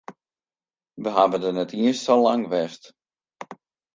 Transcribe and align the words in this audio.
We 1.03 1.09
hawwe 1.15 1.37
dêr 1.41 1.53
net 1.55 1.71
iens 1.77 1.99
sa 2.03 2.13
lang 2.23 2.43
west. 2.51 2.83